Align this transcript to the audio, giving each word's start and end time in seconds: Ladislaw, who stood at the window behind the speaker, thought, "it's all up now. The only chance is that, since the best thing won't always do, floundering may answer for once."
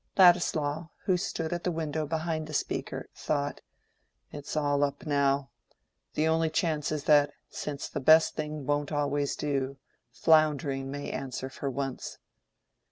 Ladislaw, 0.17 0.89
who 1.05 1.15
stood 1.15 1.53
at 1.53 1.63
the 1.63 1.69
window 1.71 2.07
behind 2.07 2.47
the 2.47 2.55
speaker, 2.55 3.07
thought, 3.13 3.61
"it's 4.31 4.57
all 4.57 4.83
up 4.83 5.05
now. 5.05 5.51
The 6.15 6.27
only 6.27 6.49
chance 6.49 6.91
is 6.91 7.03
that, 7.03 7.29
since 7.51 7.87
the 7.87 7.99
best 7.99 8.33
thing 8.33 8.65
won't 8.65 8.91
always 8.91 9.35
do, 9.35 9.77
floundering 10.11 10.89
may 10.89 11.11
answer 11.11 11.51
for 11.51 11.69
once." 11.69 12.17